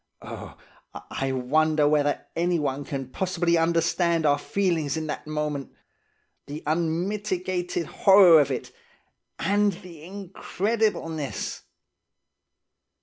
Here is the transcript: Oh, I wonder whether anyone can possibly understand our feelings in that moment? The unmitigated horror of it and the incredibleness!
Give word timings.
Oh, 0.23 0.57
I 1.11 1.31
wonder 1.31 1.87
whether 1.87 2.25
anyone 2.35 2.85
can 2.85 3.11
possibly 3.11 3.55
understand 3.55 4.25
our 4.25 4.39
feelings 4.39 4.97
in 4.97 5.05
that 5.05 5.27
moment? 5.27 5.73
The 6.47 6.63
unmitigated 6.65 7.85
horror 7.85 8.41
of 8.41 8.49
it 8.49 8.71
and 9.37 9.73
the 9.73 10.01
incredibleness! 10.01 11.61